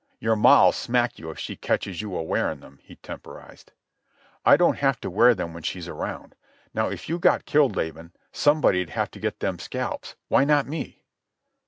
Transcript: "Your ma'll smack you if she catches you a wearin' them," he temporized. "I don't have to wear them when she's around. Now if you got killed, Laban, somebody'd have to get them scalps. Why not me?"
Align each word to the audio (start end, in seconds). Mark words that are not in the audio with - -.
"Your 0.17 0.35
ma'll 0.35 0.71
smack 0.71 1.19
you 1.19 1.29
if 1.29 1.37
she 1.37 1.55
catches 1.55 2.01
you 2.01 2.15
a 2.15 2.23
wearin' 2.23 2.59
them," 2.59 2.79
he 2.81 2.95
temporized. 2.95 3.71
"I 4.43 4.57
don't 4.57 4.77
have 4.77 4.99
to 5.01 5.11
wear 5.11 5.35
them 5.35 5.53
when 5.53 5.61
she's 5.61 5.87
around. 5.87 6.33
Now 6.73 6.89
if 6.89 7.07
you 7.07 7.19
got 7.19 7.45
killed, 7.45 7.75
Laban, 7.75 8.13
somebody'd 8.31 8.89
have 8.89 9.11
to 9.11 9.19
get 9.19 9.41
them 9.41 9.59
scalps. 9.59 10.15
Why 10.27 10.43
not 10.43 10.65
me?" 10.65 11.03